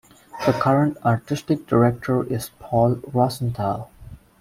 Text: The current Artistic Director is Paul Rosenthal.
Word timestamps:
The 0.47 0.53
current 0.53 0.97
Artistic 1.05 1.67
Director 1.67 2.23
is 2.23 2.49
Paul 2.57 2.95
Rosenthal. 3.13 3.91